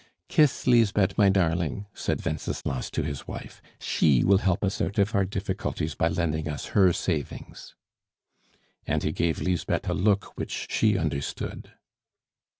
[0.29, 3.61] "Kiss Lisbeth, my darling," said Wenceslas to his wife.
[3.79, 7.75] "She will help us out of our difficulties by lending us her savings."
[8.87, 11.73] And he gave Lisbeth a look which she understood.